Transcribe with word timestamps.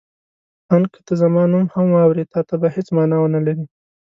آن 0.75 0.83
که 0.91 0.99
ته 1.05 1.13
زما 1.21 1.43
نوم 1.51 1.67
هم 1.73 1.85
واورې 1.95 2.25
تا 2.33 2.39
ته 2.47 2.55
به 2.61 2.67
هېڅ 2.75 2.87
مانا 2.95 3.17
ونه 3.19 3.39
لري. 3.45 3.65